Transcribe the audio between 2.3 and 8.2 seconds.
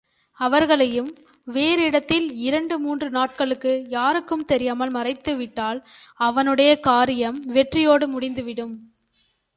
இரண்டு மூன்று நாள்களுக்கு யாருக்கும் தெரியாமல் மறைத்துவிட்டால் அவனுடைய காரியம் வெற்றியோடு